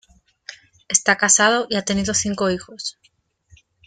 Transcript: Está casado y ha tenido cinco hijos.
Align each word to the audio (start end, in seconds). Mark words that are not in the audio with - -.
Está 0.87 1.15
casado 1.15 1.67
y 1.69 1.75
ha 1.75 1.83
tenido 1.83 2.15
cinco 2.15 2.49
hijos. 2.49 2.97